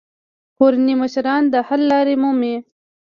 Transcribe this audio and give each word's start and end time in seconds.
کورني 0.57 0.93
مشران 1.01 1.43
د 1.53 1.55
حل 1.67 1.81
لارې 1.91 2.15
مومي. 2.21 2.55